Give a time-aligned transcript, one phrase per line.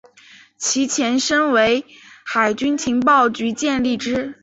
[0.57, 1.85] 其前身为
[2.25, 4.33] 海军情报局建立之。